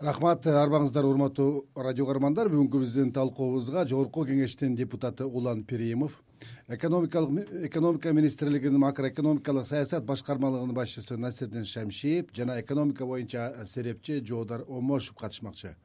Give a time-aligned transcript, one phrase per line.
[0.00, 2.50] рахмат арбаңыздар урматтуу радио каармандар.
[2.52, 6.20] Бүгүнкү биздин талкуубузга жогорку кеңештин депутаты улан перимов
[6.68, 15.76] экономика министрлигинин макроэкономикалык саясат башкармалыгынын башчысы насирдин шамшиев жана экономика боюнча серепчи жоодар омошев катышмакчы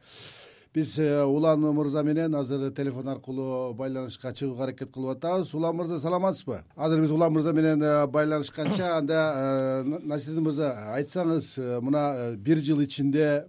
[0.73, 5.53] биз э, улан мырза менен азыр телефон аркылуу байланышка чыгууга аракет кылып атабыз.
[5.53, 6.63] Улан мырза саламатсызбы?
[6.75, 12.81] Азыр биз улан мырза менен э, байланышканча анда э, насирдин мырза айтсаңыз мына бир жыл
[12.85, 13.45] ичинде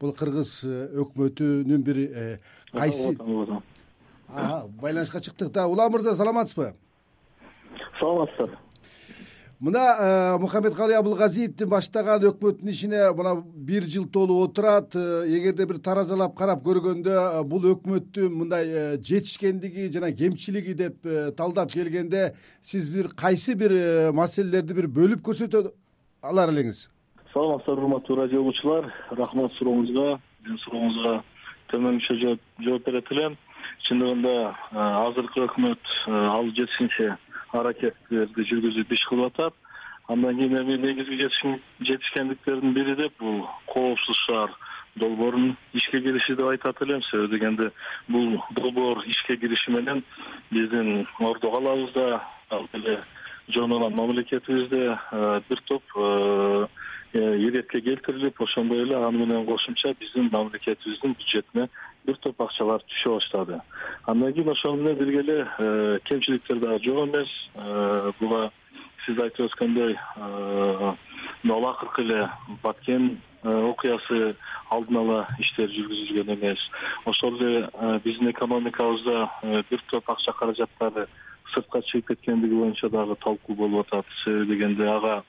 [0.00, 0.64] бул кыргыз
[1.04, 2.40] өкмөтүнүн бир
[2.72, 3.14] кайсы
[4.28, 5.68] байланышка чыктык да.
[5.68, 6.72] Улан мырза саламатсызбы?
[8.00, 8.56] Саламатсыздар
[9.60, 14.96] мына э, мухаммедкалый абылгазиевдин баштаган өкмөттүн ишине мына бир жыл толуп отурат.
[14.96, 21.04] Э, эгерде бир таразалап карап көргөндө э, бул өкмөттүн мындай жетишкендиги жана кемчилиги деп
[21.36, 22.32] талдап келгенде
[22.62, 23.76] сиз бир кайсы бир
[24.16, 25.68] маселелерди бир бөлүп көрсөтө
[26.22, 26.88] алар элеңиз?
[27.34, 31.16] Саламатсыздарбы урматтуу радио угуучулар рахмат сурооңузга сиздин сурооңузга
[31.70, 33.36] төмөнгүчө жооп берет элем
[33.86, 34.32] чындыгында
[35.04, 37.12] азыркы өкмөт ал жетишинче
[37.52, 39.54] аракеттерди жүргүзүп иш кылып атат.
[40.08, 41.28] Андан кийин эми негизги
[41.80, 44.50] жетишкендиктердин бири деп бул коопсуз шаар
[44.96, 47.02] долбоорунун ишке кириши деп айтат элем.
[47.02, 47.70] Себеби дегенде
[48.08, 50.02] бул долбоор ишке кириши менен
[50.50, 53.02] биздин ордо калабызда ал эле
[53.48, 56.66] жон алан мамлекетибизде э, бир топ э,
[57.12, 61.68] иретке келтирилип ошондой эле аны менен кошумча биздин мамлекетибиздин бюджетине
[62.06, 63.60] бир топ акчалар түшө баштады.
[64.06, 67.28] Андан кийин ошону менен бирге эле э, кемчиликтер дагы жок эмес.
[67.54, 68.50] Э, буга
[69.04, 70.94] сиз айтып өткөндөй э,
[71.42, 72.28] мына акыркы эле
[72.62, 74.36] баткен окуясы
[74.70, 76.62] алдын ала иштер жүргүзүлгөн эмес.
[77.06, 81.08] Ошол эле биздин экономикабызда бир топ акча каражаттары
[81.54, 84.06] сыртка чыгып кеткендиги боюнча дагы талкуу болуп атат.
[84.24, 85.22] Себеби дегенде ага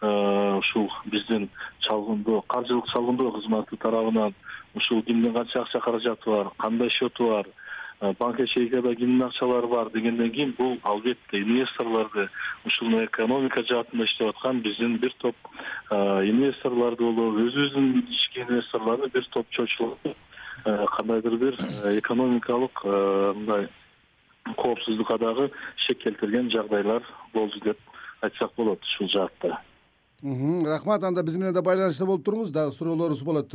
[0.00, 1.48] ушул биздин
[1.80, 4.34] чалгындоо каржылык чалгындоо кызматы тарабынан
[4.74, 7.46] ушул кимдин канча акча каражаты бар кандай счету бар
[8.00, 12.28] э, банк ячейкада кимдин акчалары бар дегенден кийин бул албетте инвесторлорду
[12.64, 15.34] ушул экономика жаатында иштеп аткан биздин бир топ
[15.90, 15.96] э,
[16.30, 20.16] инвесторлорду болобу өзүбүздүн ички инвесторлорду бир топ чочулатып
[20.64, 21.58] э, кандайдыр бир
[21.98, 23.68] экономикалык мындай
[24.56, 27.78] коопсуздукка дагы шек келтирген жагдайлар болду деп
[28.22, 29.58] айтсак болот ушул жаатта
[30.22, 31.04] рахмат.
[31.04, 32.50] Анда биз менен да байланышта болуп туруңуз.
[32.50, 33.54] Дагы суроолорубуз болот.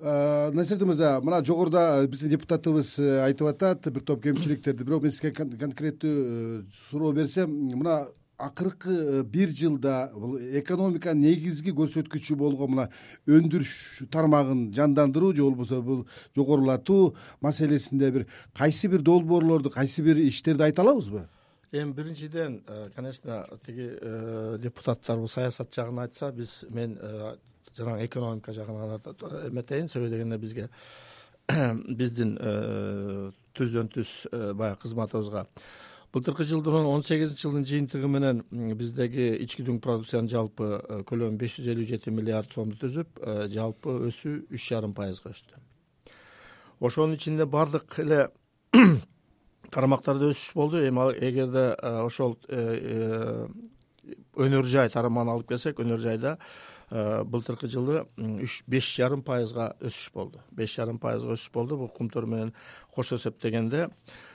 [0.00, 4.82] Э, насирдин мырза мына жогоруда биздин депутатыбыз э, айтып атат бир топ кемчиликтерди.
[4.82, 12.34] Бирок мен сизге конкреттүү э, суроо берсем мына акыркы бир жылда бул экономиканын негизги көрсөткүчү
[12.36, 12.88] болгон мына
[13.30, 20.66] өндүрүш тармагын жандандыруу же болбосо бул жогорулатуу маселесинде бир кайсы бир долбоорлорду кайсы бир иштерди
[20.66, 21.28] айта алабызбы
[21.74, 22.62] эми биринчиден
[22.94, 23.90] конечно тиги
[24.62, 26.98] депутаттар бул саясат жагын айтса биз мен
[27.76, 29.00] жанагы экономика жагын гана
[29.48, 29.88] эметейин.
[29.88, 30.68] Себеби дегенде бизге
[31.88, 35.46] биздин э, түздөн түз э, баягы кызматыбызга.
[36.14, 38.44] Былтыркы жылдын он сегизинчи жылдын жыйынтыгы менен
[38.78, 43.20] биздеги ички дүң продукциянын жалпы э, көлөмү беш жүз элүү жети миллиард сомду түзүп
[43.52, 45.60] жалпы өсүү үч жарым пайызга өстү.
[46.80, 48.28] Ошонун ичинде баардык эле
[49.70, 50.82] тармактарда өсүш болду.
[50.84, 51.72] Эми эгерде
[52.04, 52.38] ошол
[54.34, 56.38] өнөр жай тармагын алып келсек өнөр жайда
[56.94, 58.04] Э, былтыркы жылы
[58.44, 60.42] үч беш жарым пайызга өсүш болду.
[60.52, 61.78] Беш жарым пайызга өсүш болду.
[61.80, 62.52] Бул кумтөр менен
[62.94, 63.88] кош эсептегенде.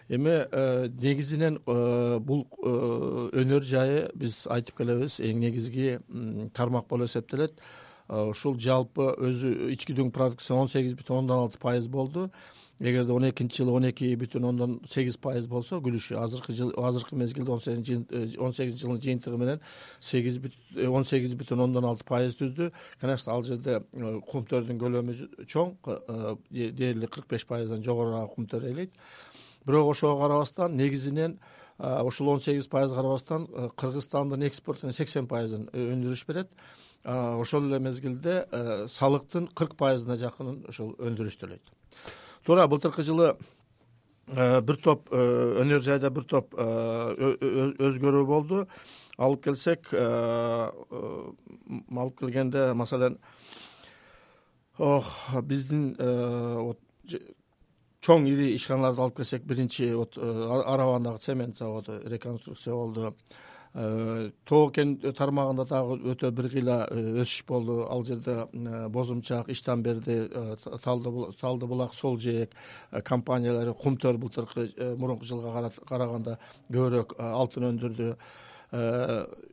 [0.09, 5.99] Эми э, негизинен э, бул өнөр жайы биз айтып келебиз эң негизги
[6.57, 7.61] тармак болуп эсептелет.
[8.09, 12.31] Ушул жалпы өзү ички дүң продукция он сегиз бүтүн ондон алты пайыз болду
[12.79, 17.15] эгерде он экинчи жылы он эки бүтүн ондон сегиз пайыз болсо күлүшү азыркы жыл азыркы
[17.15, 19.59] мезгилде он сегизинчи он сегизинчи жылдын жыйынтыгы менен
[19.99, 20.39] сегиз
[20.75, 22.71] э, он сегиз бүтүн ондон алты пайыз түздү.
[23.01, 28.95] Конечно ал жерде э, кумтөрдүн көлөмү чоң э, дээрлик кырк беш пайыздан жогорураагы кумтөр ээлейт
[29.65, 31.39] бирок ошого карабастан негизинен
[31.79, 36.47] ушул он сегиз пайызга карабастан кыргызстандын экспортунун сексен пайызын өндүрүш берет.
[37.03, 38.45] Ошол эле мезгилде
[38.91, 41.75] салыктын кырк пайызына жакынын ушул өндүрүш төлөйт
[42.45, 43.37] туура былтыркы жылы
[44.27, 45.21] э, бир топ э,
[45.63, 46.63] өнөр жайда бир топ э,
[47.89, 48.67] өзгөрүү болду.
[49.19, 49.89] Алып келсек
[51.99, 53.17] алып келгенде маселен
[55.43, 55.89] биздин
[57.99, 63.13] чоң ири ишканаларды алып келсек биринчи вот арабандагы цемент заводу реконструкция болду
[63.73, 67.85] тоо кен тармагында дагы өтө бир кыйла э, өсүш болду.
[67.85, 70.27] Ал жерде э, бозумчак иштамберди
[70.81, 72.49] талды булак сол жээк
[73.05, 76.39] компаниялары кумтөр былтыркы мурунку жылга караганда
[76.71, 78.15] көбүрөөк алтын өндүрдү.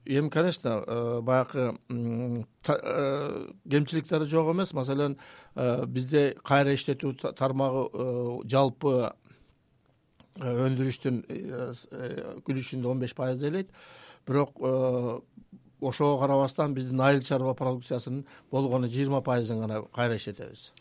[0.06, 4.72] Эми конечно баягы кемчиликтери жок эмес.
[4.72, 5.18] Маселен
[5.86, 9.12] бизде кайра иштетүү тармагы жалпы
[10.40, 11.22] өндүрүштүн
[12.44, 13.70] үлүшүндө он беш пайызды ээлейт
[14.26, 14.52] бирок
[15.80, 20.72] ошого карабастан биздин айыл чарба продукциясынын болгону жыйырма пайызын гана кайра иштетебиз.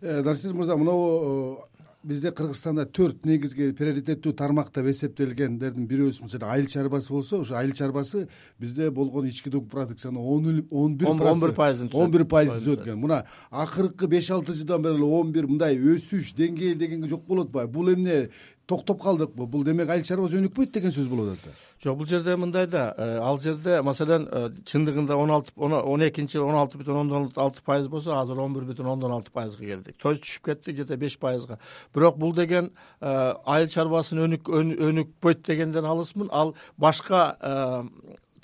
[0.00, 1.64] Нарсис мырза мынабу
[2.02, 7.74] бизде кыргызстанда төрт негизги приоритеттүү тармак деп эсептелгендердин бирөөсү мисалы айыл чарбасы болсо ошо айыл
[7.76, 8.26] чарбасы
[8.58, 12.98] бизде болгон ички продукциянын он бир он бир пайызын он бир пайызын түзөт экен.
[13.04, 17.50] Мына акыркы беш алты жылдан бери эле он бир мындай өсүш деңгээли дегенге жок болуп
[17.50, 18.30] атпайбы бул эмне
[18.70, 21.50] токтоп калдыкпы бул демек айыл чарбасы өнүкпөйт деген сөз болуп атат.
[21.50, 26.06] Да жок бул жерде мындай да э, ал жерде маселен э, чындыгында он алты он
[26.06, 29.32] экинчи жылы он алты бүтүн ондон алты пайыз болсо азыр он бир бүтүн ондон алты
[29.34, 29.96] пайызга келдик.
[29.98, 31.58] То есть түшүп кеттик где то беш пайызга.
[31.94, 32.70] Бирок бул деген
[33.00, 36.30] э, айыл чарбасын өнүкпөйт дегенден алысмын.
[36.30, 37.36] Ал башка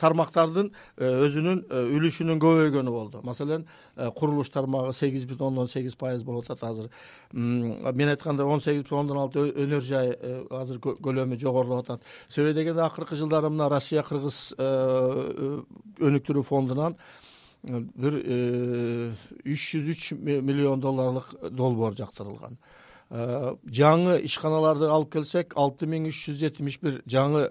[0.01, 3.21] тармактардын э, өзүнүн э, үлүшүнүн көбөйгөнү болду.
[3.27, 3.67] Маселен
[3.97, 6.91] э, курулуш тармагы сегиз бүтүн ондон сегиз пайыз болуп атат азыр.
[7.33, 10.15] Мен айткандай он сегиз бүтүн ондон алты өнөр жай
[10.51, 12.09] азыр көлөмү жогорулап атат.
[12.29, 16.97] Себеби дегенде акыркы жылдары мына россия кыргыз өнүктүрүү фондунан
[17.67, 22.61] бир үч жүз үч миллион долларлык долбоор жактырылган
[23.11, 27.45] жаңы ишканаларды алып келсек алты миң үч жүз жетимиш бир жаңы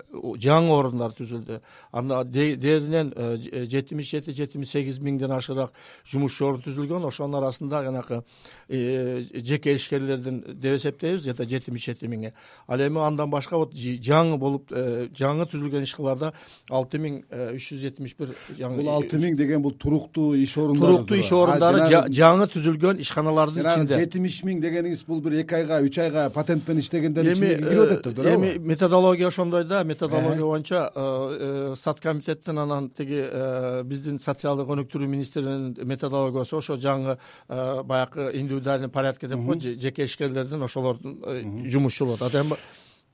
[0.44, 1.62] жаңы орундар түзүлдү.
[1.96, 5.72] Анда дээринен э, жетимиш жети жетимиш сегиз миңден ашыраак
[6.04, 7.08] жумушчу орун түзүлгөн.
[7.08, 8.24] Ошонун арасында жанакы
[8.68, 12.34] э, жеке ишкерлердин деп эсептейбиз где то жетимиш жети миңи
[12.68, 14.76] ал эми андан башка вот жаңы болуп
[15.16, 16.34] жаңы түзүлгөн ишканаларда
[16.70, 17.22] алты миң
[17.56, 18.36] үч жүз жетимиш бир
[18.76, 24.00] бул алты миң деген бул туруктуу иш орундары туруктуу иш орундары жаңы түзүлгөн ишканалардын ичинде.
[24.04, 28.04] жетимиш миң дегениңиз бул бир эки айга үч айга патент менен иштегендердин ичине кирип атат
[28.04, 29.84] деп туурабы эми методология ошондой да.
[29.84, 36.76] Методология боюнча э, э, стат комитеттин анан тиги э, биздин социалдык өнүктүрүү министринин методологиясу ошо
[36.76, 41.22] жаңы баягы индивидуальный порядке деп коет жеке ишкерлердин ошолордун
[41.70, 42.58] жумушу болуп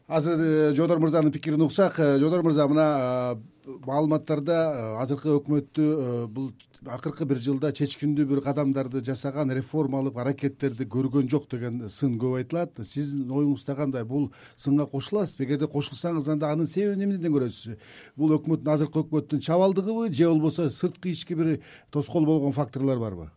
[0.07, 4.57] азыр жодор мырзанын пикирин уксак жодор мырза мына маалыматтарда
[5.01, 5.87] азыркы өкмөттү
[6.33, 6.51] бул
[6.89, 12.81] акыркы бир жылда чечкиндүү бир кадамдарды жасаган реформалык аракеттерди көргөн жок деген сын көп айтылат.
[12.85, 14.03] Сиздин оюңузда кандай?
[14.03, 17.77] Бул сынга кошуласызбы эгерде кошулсаңыз анда анын себебин эмнеден көрөсүз?
[18.17, 21.59] Бул өкмөттүн азыркы өкмөттүн чабалдыгыбы же болбосо сырткы ички бир
[21.91, 23.29] тоскоол болгон факторлор барбы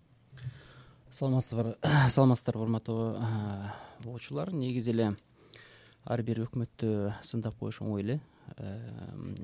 [1.15, 1.77] саламатсызбы
[2.09, 3.17] саламатсыздарбы урматтуу
[4.05, 4.53] угуучулар.
[4.53, 5.13] Негизи эле
[6.05, 8.23] ар бир өкмөттү сындап коюш оңой эле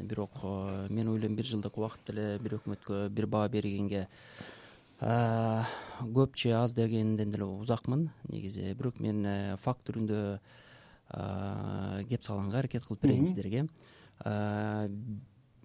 [0.03, 4.07] бирок э, мен ойлойм бир жылдык убакыт деле бир өкмөткө бир баа бергенге
[5.01, 5.65] э,
[6.01, 8.11] көп же аз дегенден деле узакмын.
[8.29, 10.39] Негизи бирок мен э, факт түрүндө
[11.11, 13.65] кеп салганга аракет кылып берейин сиздерге.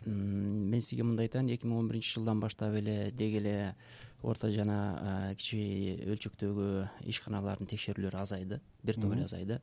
[0.05, 3.75] Мен сизге мындай айтайын эки миң он биринчи жылдан баштап эле деги эле
[4.23, 6.69] орто жана кичи өлчөктөгү
[7.13, 9.59] ишканалардын текшерүүлөрү азайды бир топ эле азайды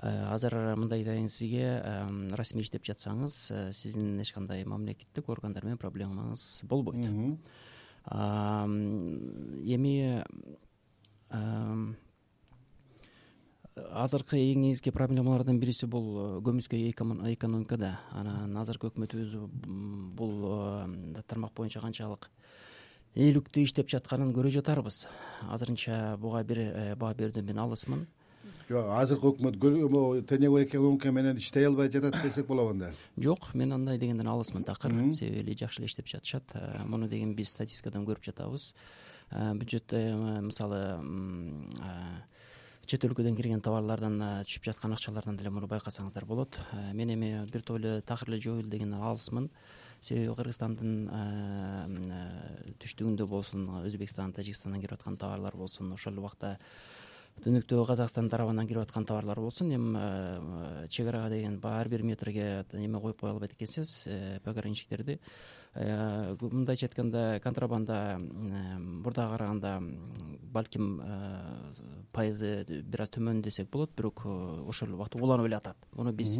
[0.00, 1.82] азыр мындай айтайын сизге
[2.36, 7.04] расмий иштеп жатсаңыз э, сиздин эч кандай мамлекеттик органдар менен проблемаңыз болбойт.
[9.76, 10.24] Эми
[13.72, 16.80] азыркы эң негизги проблемалардын бириси бул э, көмүскө
[17.34, 17.98] экономикада.
[18.12, 19.36] Анан азыркы өкмөтүбүз
[20.16, 22.30] бул тармак боюнча канчалык
[23.14, 25.06] ийгиликтүү иштеп жатканын көрө жатарбыз.
[25.52, 28.06] Азырынча буга бир баа берүүдөн мен алысмын
[28.68, 33.98] жок азыркы өкмөт теневой экономика менен иштей албай жатат десек болобу анда жок мен андай
[33.98, 34.92] дегенден алысмын такыр.
[35.12, 36.44] Себеби жакшы эле иштеп жатышат.
[36.54, 38.74] Э, муну деген биз статистикадан көрүп жатабыз.
[39.30, 40.80] Э, бюджетте э, мисалы
[42.86, 46.58] чет өлкөдөн кирген товарлардан түшүп жаткан акчалардан деле муну байкасаңыздар болот.
[46.92, 49.50] Мен эми бир топ эле такыр эле жоюлду дегенден алысмын.
[50.00, 51.06] Себеби кыргызстандын
[52.82, 56.58] түштүгүндө болсун өзбекстан тажикстандан кирип аткан товарлар болсун ошол эле убакта
[57.40, 62.64] түнүктөгү казакстан тарабынан кирип аткан товарлар болсун эми э, чек арага деген ар бир метрге
[62.72, 65.18] эме коюп кое албайт экенсиз э, пограничниктерди.
[65.74, 69.80] Э, мындайча айтканда контрабанда мурдага караганда
[70.52, 71.00] балким
[72.12, 75.76] пайызы бир аз төмөн десек болот бирок ошол эле убакта уланып эле атат.
[75.96, 76.38] Муну биз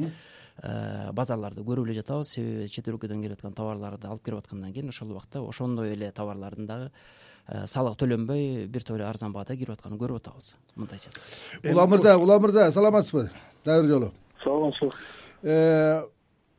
[1.13, 2.37] базарларды көрүп эле жатабыз.
[2.37, 6.67] Себеби чет өлкөдөн келип аткан товарларды алып кирип аткандан кийин ошол убакта ошондой эле товарлардын
[6.67, 10.55] дагы Э, салык төлөнбөй бир топ эле арзан баада кирип атканын көрүп атабыз.
[10.77, 11.11] Мындайча
[11.73, 13.31] улам мырза улам мырза саламатсызбы?
[13.65, 14.13] Дагы бир жолу.
[14.45, 14.93] Саламатсызбы
[15.43, 16.03] э,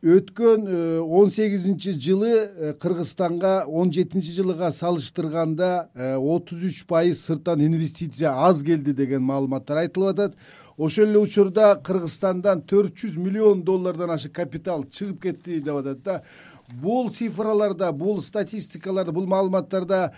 [0.04, 8.36] өткөн э, он сегизинчи жылы кыргызстанга он жетинчи жылыга салыштырганда отуз үч пайыз сырттан инвестиция
[8.36, 10.36] аз келди деген маалыматтар айтылып атат.
[10.78, 16.24] Ошол эле учурда кыргызстандан төрт жүз миллион доллардан ашык капитал чыгып кетти деп атат да
[16.70, 20.13] бул цифраларда бул статистикаларда бул маалыматтарда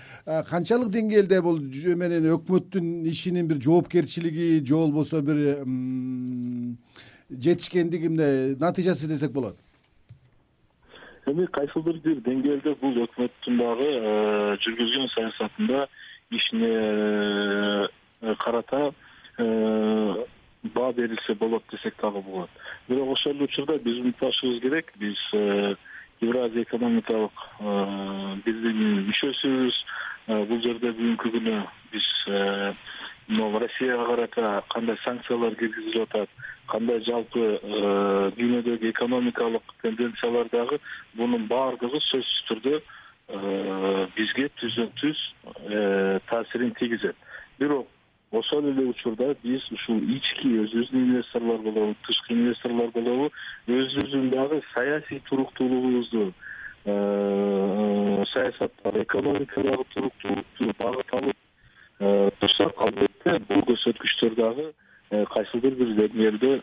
[0.49, 1.59] канчалык деңгээлде бул
[1.97, 5.37] менен өкмөттүн ишинин бир жоопкерчилиги же болбосо бир
[7.29, 9.57] жетишкендиги мындай натыйжасы десек болот?
[11.25, 13.89] Эми кайсылдыр бир деңгээлде бул өкмөттүн дагы
[14.61, 15.87] жүргүзгөн саясатында
[16.29, 17.87] ишине
[18.43, 18.91] карата
[19.37, 22.49] баа берилсе болот десек дагы болот.
[22.87, 24.93] Бирок ошол эле учурда биз унутпашыбыз керек.
[24.99, 25.17] Биз
[26.21, 29.79] евразия экономикалык э, биздин мүчөсүбүз
[30.27, 31.55] э, бул жерде бүгүнкү күнү
[31.93, 32.09] биз
[33.27, 36.29] могу россияга карата кандай санкциялар киргизилип атат
[36.69, 37.45] кандай жалпы
[38.37, 40.79] дүйнөдөгү экономикалык тенденциялар дагы
[41.15, 42.79] бунун баардыгы сөзсүз түрдө
[44.15, 45.21] бизге түздөн түз
[46.29, 47.15] таасирин тийгизет.
[47.57, 47.87] Бирок
[48.31, 53.31] ошол эле учурда биз ушул ички өзүбүздүн инвесторлор болобу тышкы инвесторлор болобу
[54.95, 56.33] саясий туруктуулугубузду
[56.85, 61.37] э, саясаттагы экономикадагы туруктуулукту багыт алып
[61.99, 64.71] э, турсак албетте бул көрсөткүчтөр дагы
[65.11, 66.61] э, кайсылдыр бир деңгээлде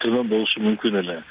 [0.00, 1.22] төмөн болушу мүмкүн эле.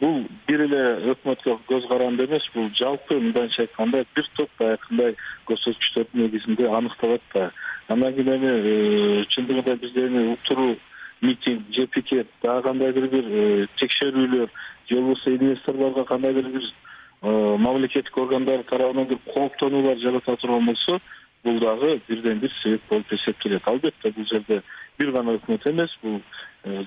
[0.00, 5.16] Бул бир эле өкмөткө көз каранды эмес бул жалпы мындайча айтканда бир топ баягындай
[5.48, 7.50] көрсөткүчтөрдүн негизинде аныкталат да.
[7.88, 10.76] Андан кийин эми чындыгында бизде эми уктуруу
[11.20, 14.48] митинг же пикет дагы кандайдыр бир э, текшерүүлөр
[14.88, 21.00] же болбосо инвесторлорго кандайдыр бир э, мамлекеттик органдар тарабынан бир кооптонуулар жарата турган болсо
[21.44, 23.66] бул дагы бирден бир себеп болуп эсептелет.
[23.66, 24.62] Албетте бул жерде
[24.98, 26.20] бир гана өкмөт эмес бул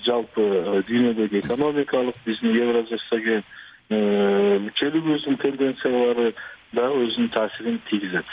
[0.05, 3.41] жалпы дүйнөдөгү экономикалык биздин евразиясдагы
[3.89, 6.33] мүчөлүгүбүздүн тенденциялары
[6.73, 8.25] дагы өзүнүн таасирин тийгизет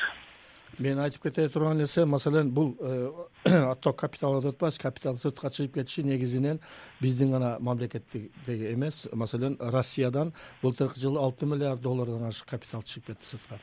[0.79, 3.11] мен айтып кете турган нерсе маселен бул э,
[3.71, 6.61] отток капитал деп атпайбызбы капитал сыртка чыгып кетиши негизинен
[7.01, 9.09] биздин гана мамлекеттиги эмес.
[9.13, 13.61] Маселен россиядан былтыркы жылы алты миллиард доллардан ашык капитал чыгып кетти сыртка.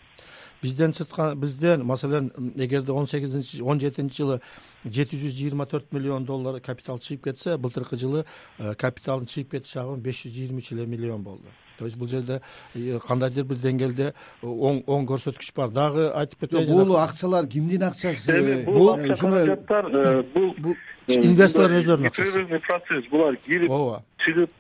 [0.62, 4.42] Бизден сыртка бизден маселен эгерде он сегизинчи он жетинчи жылы
[4.84, 8.26] жети жүз жыйырма төрт миллион доллар капитал чыгып кетсе былтыркы жылы
[8.58, 12.08] э, капиталдын чыгып кетиш агымы беш жүз жыйырма үч эле миллион болду то есть бул
[12.08, 12.42] жерде
[12.76, 15.70] э, кандайдыр бир деңгээлде э, оң оң көрсөткүч бар.
[15.74, 18.38] Дагы айтып кетейин бул акчалар кимдин акчасы?
[18.38, 19.90] Эми бул каражаттар
[20.34, 20.76] бул
[21.08, 22.46] инвесторлор өздөрүнүн акчасы.
[22.68, 24.04] процесс булар кирип ооба.
[24.26, 24.52] чыгып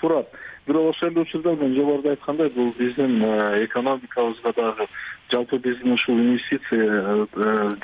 [0.00, 0.26] турат.
[0.66, 3.22] Бирок ошол эле учурда мен жогоруда айткандай бул биздин
[3.64, 4.86] экономикабызга дагы
[5.30, 7.26] жалпы биздин ушул инвестиция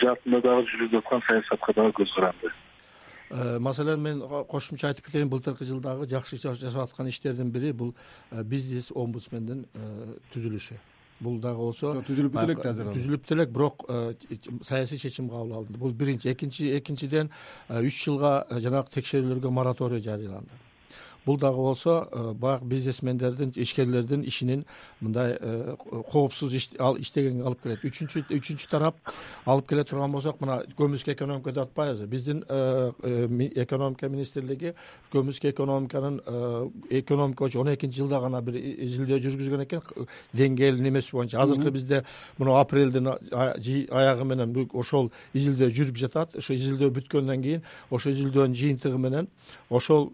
[0.03, 2.49] жаатында дагы жүргүзүлүп аткан саясатка дагы көз каранды.
[2.49, 2.72] Э,
[3.61, 7.95] маселен мен кошумча айтып кетейин былтыркы жылдагы жакшы жасап аткан иштердин бири бул
[8.31, 10.79] э, бизнес омбудсмендин э, түзүлүшү.
[11.21, 13.87] Бул дагы болсо түзүлүп бүт элек да азыр түзүлүп бүт элек бирок
[14.67, 15.79] саясий чечим кабыл алынды.
[15.79, 17.31] Бул биринчи экинчи экинчиден
[17.69, 20.63] үч жылга жанагы текшерүүлөргө мораторий жарыяланды
[21.27, 24.65] бул дагы болсо э, баягы бизнесмендердин ишкерлердин ишинин
[25.01, 25.77] мындай э,
[26.11, 27.85] коопсуз иштегенге алып келет.
[27.85, 28.97] Үчүнчү үчүнчү тарап
[29.47, 32.91] алып келе турган болсок мына көмүскө экономика деп атпайбызбы биздин э,
[33.63, 34.75] экономика министрлиги
[35.13, 36.21] көмүскө экономиканын
[36.91, 41.41] экономика боюнча он экинчи жылда гана бир изилдөө жүргүзгөн экен деңгээлин эмеси боюнча.
[41.43, 42.05] Азыркы бизде
[42.39, 46.37] мына апрелдин аягы менен ошол изилдөө жүрүп жатат.
[46.37, 49.29] Ошо изилдөө бүткөндөн кийин ошол изилдөөнүн жыйынтыгы менен
[49.71, 50.11] ошол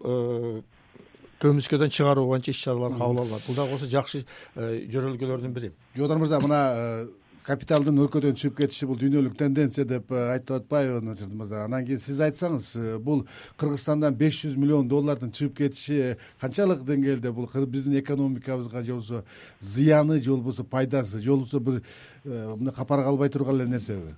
[1.39, 3.45] көмүскөдөн чыгаруу боюнча иш чаралар кабыл алынат.
[3.47, 5.71] Бул дагы болсо жакшы э, жөрөлгөлөрдүн бири.
[5.95, 7.07] Жоготор мырза мына э,
[7.47, 11.63] капиталдын өлкөдөн чыгып кетиши бул дүйнөлүк тенденция деп э, айтып атпайбы назир мырза?
[11.63, 13.23] Анан кийин сиз айтсаңыз бул
[13.57, 19.23] кыргызстандан беш жүз миллион доллардын чыгып кетиши канчалык деңгээлде бул биздин экономикабызга же болбосо
[19.61, 21.81] зыяны же болбосо пайдасы же болбосо бир
[22.25, 24.13] мындай капара калбай турган эле нерсеби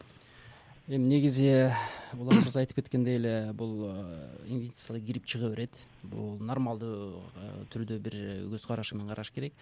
[0.96, 1.72] эми негизи
[2.20, 3.94] улан мырза айтып кеткендей эле бул э,
[4.48, 5.72] инвестициялар кирип чыга берет.
[6.04, 8.18] Бул нормалдуу э, түрдө бир
[8.52, 9.54] көз караш менен караш керек.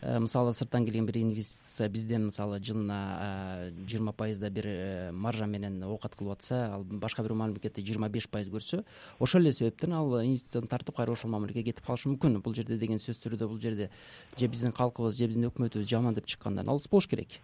[0.00, 6.16] Э, мисалы сырттан келген бир инвестиция бизден мисалы жылына жыйырма пайызда бир маржа менен оокат
[6.16, 8.82] кылып атса ал башка бир мамлекетте жыйырма беш пайыз көрсө
[9.18, 12.40] ошол эле себептен ал инвестицияны тартып кайра ошол мамлекетке кетип калышы мүмкүн.
[12.40, 13.90] Бул жерде деген сөзсүз түрдө бул жерде
[14.36, 17.40] же биздин калкыбыз же биздин өкмөтүбүз жаман деп чыккандан алыс болуш керек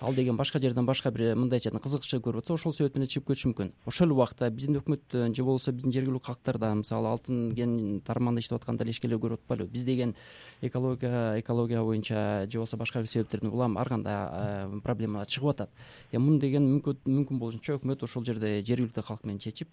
[0.00, 3.30] ал деген башка жерден башка бир мындайча айтканда кызыкчылык көрүп атса ошол себеп менен чыгып
[3.30, 8.00] кетиши мүмкүн ошол эле убакта биздин өкмөттөн же болбосо биздин жергиликтүү калктардан мисалы алтын кен
[8.04, 10.14] тармагында иштеп аткан деле ишкерлер көрүп атпайлыбы биз деген
[10.60, 15.70] экология экология боюнча же болбосо башка бир себептерден улам ар кандай проблемалар чыгып атат
[16.12, 19.68] эми муну деген мүмкүн болушунча өкмөт ошол жерде жергиликтүү калк менен чечип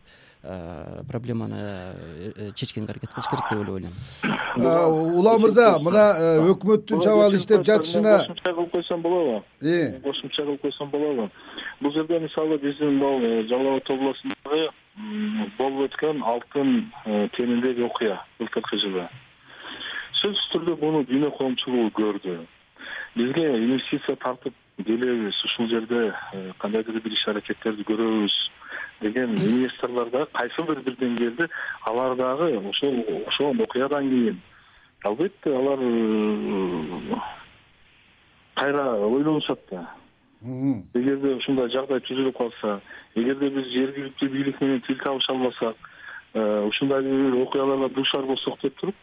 [1.08, 7.36] проблеманы э, чечкенге аракет кылыш керек деп эле ойлойм улан мырза мына э, өкмөттүн чабаал
[7.36, 9.44] иштеп жатышына кошумча кылып койсом болобу
[10.14, 11.30] кошумча кылып койсом болобу.
[11.82, 14.70] Бул жерде мисалы биздин могу э, жалал абад областындагы
[15.58, 16.92] болуп өткөн алтын
[17.36, 19.08] кениндеги окуя былтыркы жылы.
[20.22, 22.38] Сөзсүз түрдө муну дүйнө коомчулугу көрдү.
[23.16, 25.44] Бизге инвестиция тартып келебиз.
[25.46, 28.38] Ушул жерде э, кандайдыр бир иш аракеттерди көрөбүз
[29.02, 31.50] деген инвесторлор дагы кайсы бир бир деңгээлде
[31.90, 34.42] алар дагы ошол ошол окуядан кийин.
[35.04, 37.20] Албетте алар э,
[38.56, 39.90] кайра ойлонушат да
[40.44, 42.80] эгерде ушундай жагдай түзүлүп калса
[43.16, 45.76] эгерде биз жергиликтүү бийлик менен тил табыша албасак
[46.34, 47.08] э, ушундай
[47.42, 48.96] окуяларга дуушар болсок деп туруп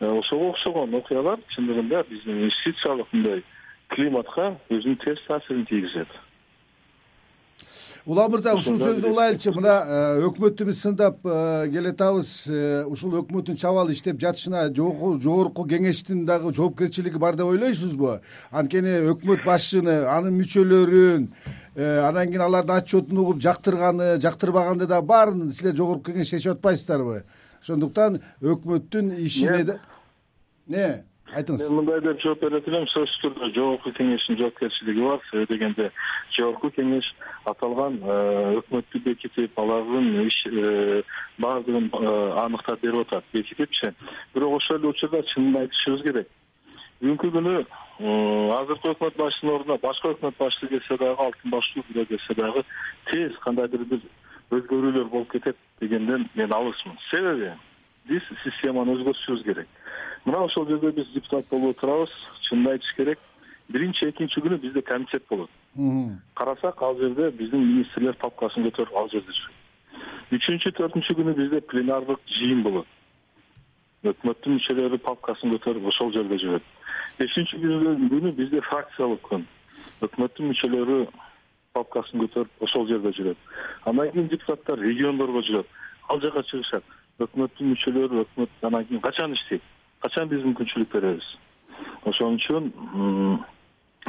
[0.00, 3.42] ошого окшогон окуялар чындыгында биздин инвестициялык мындай
[3.88, 6.08] климатка өзүнүн терс таасирин тийгизет
[8.06, 13.56] улан мырза ушул сөздү улайлычы мына э, өкмөттү биз сындап э, келатабыз э, ушул өкмөттүн
[13.56, 18.18] чабалы иштеп жатышына жогорку кеңештин дагы жоопкерчилиги бар деп ойлойсузбу?
[18.50, 21.30] Анткени өкмөт башчыны анын мүчөлөрүн
[21.80, 27.22] анан кийин алардын отчетун угуп жактырганы жактырбаганды дагы баарын силер жогорку кеңеш чечип атпайсыздарбы
[27.62, 31.04] ошондуктан өкмөттүн ишине эмне
[31.38, 31.64] айтыңыз.
[31.68, 35.20] Мен мындай деп жооп берет элем сөзсүз түрдө жогорку кеңештин жоопкерчилиги бар.
[35.30, 35.90] Себеби дегенде
[36.36, 37.08] жогорку кеңеш
[37.50, 38.16] аталган э,
[38.60, 41.02] өкмөттү бекитип алардын иш э,
[41.42, 42.14] баардыгын э,
[42.44, 43.92] аныктап берип атат бекитипчи.
[44.34, 46.32] Бирок ошол эле учурда чынын айтышыбыз керек.
[47.02, 47.54] Бүгүнкү күнү
[48.58, 52.64] азыркы өкмөт башчысынын ордуна башка өкмөт башчысы келсе дагы алтын баштуу бирөө келсе дагы
[53.10, 54.02] тез кандайдыр бир
[54.54, 56.98] өзгөрүүлөр болуп кетет дегенден мен алысмын.
[57.10, 57.52] Себеби
[58.08, 59.68] биз системаны өзгөртүшүбүз керек
[60.24, 62.12] мына ошол жерде биз депутат болуп отурабыз
[62.48, 63.18] чынын айтыш керек.
[63.68, 65.50] Биринчи экинчи күнү бизде комитет болот.
[66.34, 69.60] Карасак ал жерде биздин министрлер папкасын көтөрүп ал жерде жүрөт.
[70.36, 72.86] Үчүнчү төртүнчү күнү бизде пленардык жыйын болот.
[74.04, 76.64] Өкмөттүн мүчөлөрү папкасын көтөрүп ошол жерде жүрөт.
[77.18, 79.46] Бешинчи күнү бизде фракциялык күн.
[80.04, 80.98] Өкмөттүн мүчөлөрү
[81.76, 83.38] папкасын көтөрүп ошол жерде жүрөт.
[83.88, 85.68] Андан кийин депутаттар региондорго жүрөт.
[86.08, 86.84] Ал жака чыгышат.
[87.18, 89.62] Өкмөттүн мүчөлөрү өкмөт анан кийин качан иштейт
[90.04, 91.26] качан биз мүмкүнчүлүк беребиз?
[92.04, 92.70] Ошон үчүн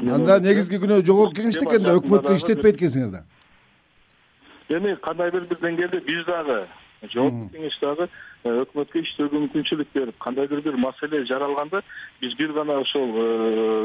[0.03, 3.21] анда негизги күнөө жогорку кеңеш экен да өкмөткө иштетпейт экенсиңер да.
[4.75, 6.65] Эми кандайдыр бир деңгээлде биз дагы
[7.13, 11.81] жогорку кеңеш дагы э, өкмөткө иштөөгө мүмкүнчүлүк берип кандайдыр бир маселе жаралганда
[12.21, 13.27] биз бир гана ошол э,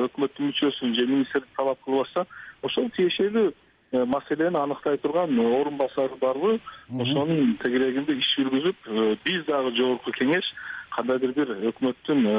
[0.08, 2.26] өкмөттүн мүчөсүн же министрди талап кылбастан
[2.66, 8.90] ошол тиешелүү э, маселени аныктай турган орун басары барбы ошонун тегерегинде иш жүргүзүп
[9.24, 10.54] биз дагы жогорку кеңеш
[11.00, 12.34] кандайдыр бир өкмөттүн э,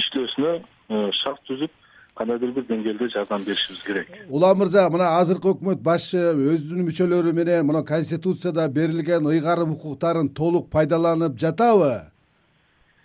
[0.00, 1.70] иштөөсүнө э, шарт түзүп
[2.18, 4.10] кандайдыр бир деңгээлде жардам беришибиз керек.
[4.28, 10.70] Улан мырза мына азыркы өкмөт башчы өзүнүн мүчөлөрү менен мына конституцияда берилген ыйгарым укуктарын толук
[10.72, 11.92] пайдаланып жатабы?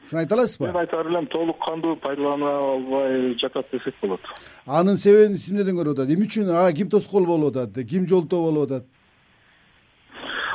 [0.07, 0.71] Ушуну айта аласызбы?
[0.71, 4.25] Мен айтаар элем толук кандуу пайдалана албай жатат десек болот.
[4.65, 6.15] Анын себебин сиз эмнеден көрүп атат.
[6.15, 6.49] Эмне үчүн?
[6.49, 7.85] Ага ким тоскоол болуп атат?
[7.87, 8.89] Ким жолтоо болуп атат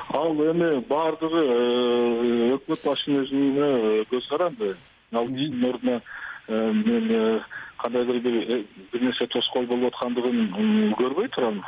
[0.09, 3.71] ал эми баардыгы э, өкмөт башчынын өзүнө
[4.11, 4.77] көз каранды.
[5.13, 6.01] Ал кишинин ордуна
[6.49, 7.41] э, мен э,
[7.79, 11.63] кандайдыр бир бир нерсе тоскоол болуп аткандыгын көрбөй турам.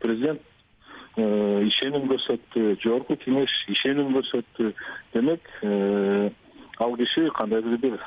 [0.00, 0.42] Президент
[1.16, 4.72] ишеним көрсөттү жогорку кеңеш ишеним көрсөттү
[5.14, 5.48] демек
[6.82, 7.98] ал киши кандайдыр бир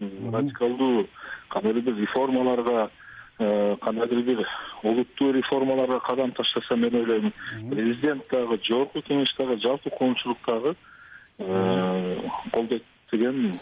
[0.00, 1.06] радикалдуу
[1.48, 2.99] кандайдыр бир реформаларга Э,
[3.40, 4.46] кандайдыр бир
[4.82, 7.32] олуттуу реформаларга кадам таштаса мен ойлойм.
[7.70, 10.74] Президент дагы жогорку кеңеш дагы жалпы коомчулук дагы
[11.38, 12.18] э,
[12.52, 13.58] колдойт деген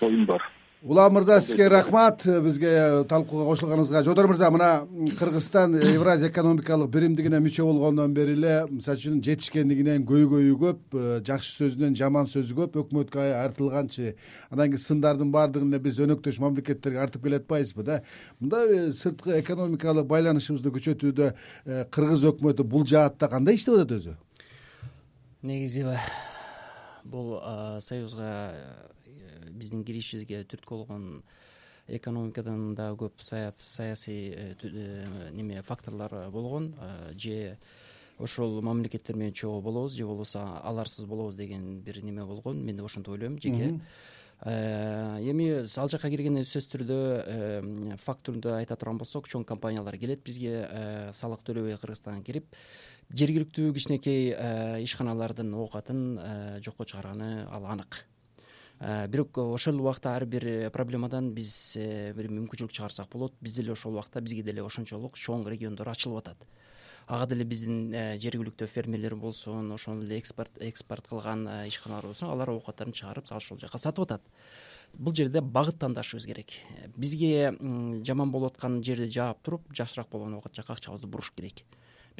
[0.00, 0.42] оюм бар
[0.82, 2.24] улан мырза сизге рахмат.
[2.24, 4.02] Бизге талкууга кошулганыңызга.
[4.04, 4.86] Жодор мырза мына
[5.18, 11.52] кыргызстан евразия экономикалык биримдигине мүчө болгондон бери эле мисалы үчүн жетишкендигинен көйгөйү көп э, жакшы
[11.58, 14.14] сөзүнөн жаман сөзү көп өкмөткө артылганчы
[14.50, 18.00] анан кийин сындардын баардыгын эле биз өнөктөш мамлекеттерге артып келе атпайбызбы да?
[18.40, 24.16] Мындай э, сырткы экономикалык байланышыбызды күчөтүүдө э, кыргыз өкмөтү бул жаатта кандай иштеп атат өзү?
[25.42, 25.84] Негизи
[27.04, 27.38] бул
[27.80, 28.30] союзга
[29.60, 31.22] биздин киришибизге түрткү болгон
[31.96, 37.58] экономикадан дагы көп саясий э, э, неме факторлор болгон э, же
[38.18, 43.12] ошол мамлекеттер менен чогуу болобуз же болбосо аларсыз болобуз деген бир неме болгон мен ошентип
[43.12, 43.80] ойлойм жеке.
[44.42, 50.64] Эми ал жака киргенде сөзсүз түрдө фактурду айта турган болсок чоң компаниялар келет бизге
[51.12, 52.46] салык төлөбөй кыргызстанга кирип
[53.12, 54.32] жергиликтүү кичинекей
[54.84, 56.00] ишканалардын оокатын
[56.64, 58.00] жокко чыгарганы ал анык.
[58.00, 58.19] Э,
[58.80, 63.34] бирок ошол эле убакта ар бир э, проблемадан биз э, бир мүмкүнчүлүк чыгарсак болот.
[63.40, 66.46] Биз деле ошол убакта бизге деле ошончолук чоң региондор ачылып атат
[67.06, 72.94] ага деле биздин жергиликтүү фермерлер болсун ошону эле экспорт экспорт кылган ишканалар болсун алар оокаттарын
[72.94, 74.22] чыгарып ошол жака сатып атат.
[74.94, 76.54] Бул жерде багыт тандашыбыз керек.
[76.96, 77.52] Бизге
[78.06, 81.64] жаман болуп аткан жерди жаап туруп жакшыраак болгон жака акчабызды буруш керек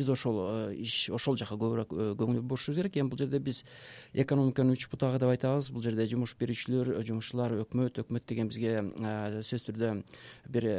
[0.01, 0.41] биз ошол
[0.73, 2.97] иш ошол жака көбүрөөк көңүл бурушубуз керек.
[2.97, 3.63] Эми бул жерде биз
[4.15, 5.71] экономиканын үч бутагы деп айтабыз.
[5.71, 8.79] Бул жерде жумуш берүүчүлөр жумушчулар өкмөт өкмөт деген бизге
[9.39, 9.97] сөзсүз түрдө
[10.49, 10.71] бир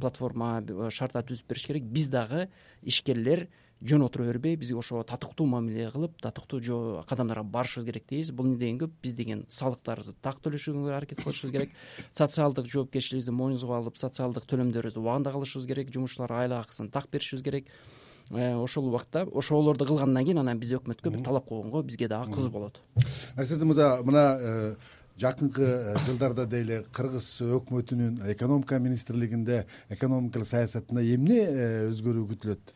[0.00, 0.58] платформа
[0.94, 1.88] шарттар түзүп бериш керек.
[1.90, 2.46] Биз дагы
[2.82, 8.32] ишкерлер жөн отура бербей бизге ошого татыктуу мамиле кылып татыктуу кадамдарга барышыбыз керек дейбиз.
[8.32, 11.70] Бул эмне дегенге биз деген салыктарыбызды так төлөшүүгө аракет кылышыбыз керек.
[12.10, 15.94] Социалдык жоопкерчилигибизди мойнубузга алып социалдык төлөмдөрүбүздү убагында кылышыбыз керек.
[15.94, 17.70] Жумушчуларга айлык акысын так беришибиз керек.
[17.70, 17.97] э,
[18.30, 22.80] ошол убакта ошолорду кылгандан кийин анан биз өкмөткө бир талап койгонго бизге дагы кызык болот.
[23.36, 24.74] Нарсетдин мырза мына э,
[25.16, 31.40] жакынкы э, жылдарда дейли кыргыз өкмөтүнүн экономика министрлигинде экономикалык саясатында эмне
[31.88, 32.74] өзгөрүү күтүлөт?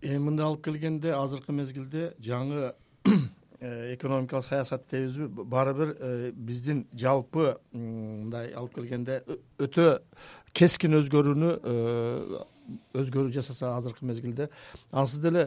[0.00, 2.72] Эми мындай алып келгенде азыркы мезгилде жаңы
[3.60, 9.24] э, экономикалык саясат дейбизби баары бир э, биздин жалпы мындай алып келгенде
[9.58, 9.98] өтө
[10.54, 12.44] кескин өзгөрүүнү э,
[12.94, 14.50] өзгөрүү жасаса азыркы мезгилде.
[14.92, 15.44] Ансыз деле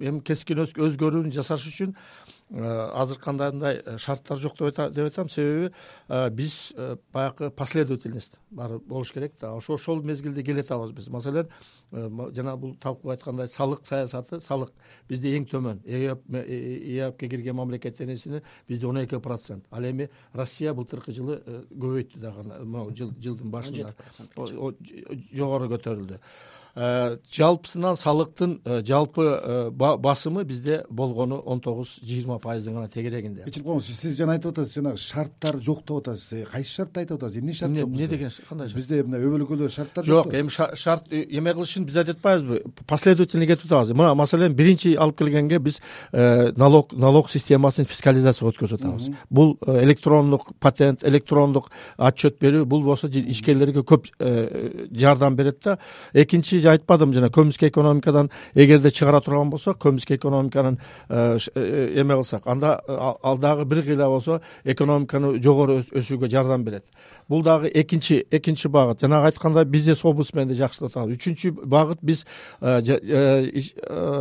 [0.00, 5.72] эми кескин өзгөрүүнү жасаш үчүн Э, азыр кандайдай э, шарттар жок деп атам себеби
[6.08, 6.74] э, биз
[7.12, 9.54] баягы последовательность баары болуш керек да.
[9.56, 11.08] Ошо ошол мезгилде келатабыз биз.
[11.08, 11.48] Маселен
[11.90, 14.70] жана бул талкуу айткандай салык саясаты салык.
[15.08, 15.82] Бизде эң төмөн.
[15.86, 19.64] Еапке кирген мамлекеттин ичинде бизде он эки процент.
[19.70, 23.94] Ал эми россия былтыркы жылы көбөйттү дагы могу жылдын башында.
[24.36, 26.14] жети жогору көтөрүлдү.
[26.14, 26.20] Э,
[26.76, 33.64] жалпысынан салыктын э, жалпы э, басымы бизде болгону он тогуз жыйырма пайыздын гана тегерегинде кечирип
[33.66, 37.54] коюңуз сиз жана айтып атасыз жанагы шарттар жок деп атасыз кайсы шартты айтып атасыз эмне
[37.56, 41.72] шарт жок эмне деген кандай бизде мына өбөлгө өлкөлөрдө шарттар жок эми шарт эме кылыш
[41.72, 42.62] үчүн биз айтып атпайбызбы?
[42.86, 43.94] Последовательно кетип атабыз.
[43.96, 45.80] Мына маселен биринчи алып келгенге биз
[46.12, 49.08] налог налог системасын фискализацияга өткөзүп атабыз.
[49.30, 54.12] Бул электрондук патент электрондук отчет берүү бул болсо ишкерлерге көп
[54.92, 55.78] жардам берет да.
[56.12, 62.46] Экинчи айтпадымбы жана көмүскө экономикадан эгерде чыгара турган болсок көмүскө экономиканын э, э, эме кылсак.
[62.46, 66.84] Анда ал дагы бир кыйла болсо экономиканы жогору өсүүгө жардам берет.
[67.28, 69.00] Бул дагы экинчи экинчи багыт.
[69.00, 72.24] Жанагы айткандай бизнес облсменди жакшыртып атабыз үчүнчү багыт биз
[72.60, 72.80] э,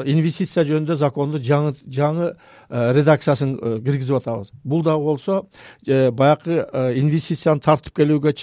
[0.06, 2.34] инвестиция жөнүндө законду жаңы жаңы
[2.70, 4.52] редакциясын киргизип атабыз.
[4.64, 5.44] Бул дагы болсо
[5.86, 6.66] баягы
[6.98, 8.34] инвестицияны тартып келүүгө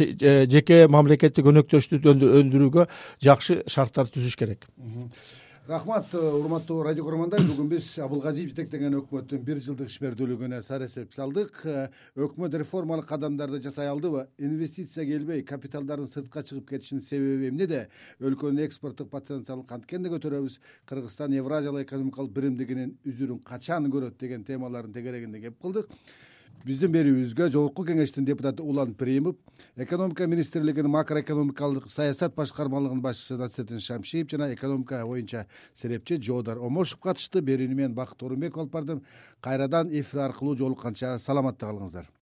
[0.50, 2.86] жеке мамлекеттик өнөктөштүктү өндүрүүгө
[3.22, 3.62] жакшы
[3.96, 4.68] түзүш керек.
[5.68, 11.14] Рахмат э, урматтуу радио көрөрмандар бүгүн биз абылгазиев жетектеген өкмөттүн бир жылдык ишмердүүлүгүнө сар эсеп
[11.14, 11.61] салдык.
[11.70, 11.85] Э,
[12.18, 17.85] өкмөт реформалык кадамдарды жасай алдыбы инвестиция келбей капиталдардын сыртка чыгып кетишинин себеби эмнеде
[18.18, 20.59] өлкөнүн экспорттук потенциалын канткен көтөрөбүз?
[20.90, 25.94] Кыргызстан евразиялык экономикалык биримдигинин үзүрүн качан көрөт деген темалардын тегерегинде кеп кылдык
[26.66, 29.37] биздин берүүбүзгө жогорку кеңештин депутаты улан приимов
[29.77, 37.42] экономика министрлигинин макроэкономикалык саясат башкармалыгынын башчысы насырдин шамшиев жана экономика боюнча серепчи жоодар омошов катышты.
[37.42, 39.05] Берүүнү мен бакыт оорунбеков алып бардым.
[39.40, 42.12] Кайрадан эфир аркылуу жолукканча саламатта калыңыздар